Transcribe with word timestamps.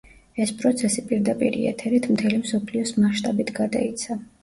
ეს 0.45 0.53
პროცესი 0.61 1.03
პირდაპირი 1.11 1.69
ეთერით 1.73 2.09
მთელი 2.17 2.43
მსოფლიოს 2.43 2.97
მასშტაბით 3.07 3.57
გადაიცა. 3.65 4.23